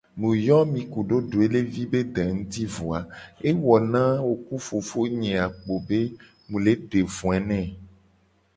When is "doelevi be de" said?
1.31-2.23